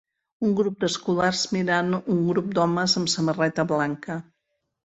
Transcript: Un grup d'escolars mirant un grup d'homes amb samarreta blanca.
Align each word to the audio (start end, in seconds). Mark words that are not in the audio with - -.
Un 0.45 0.53
grup 0.59 0.79
d'escolars 0.83 1.43
mirant 1.57 1.93
un 2.15 2.25
grup 2.31 2.49
d'homes 2.57 2.99
amb 3.03 3.15
samarreta 3.17 3.67
blanca. 3.75 4.21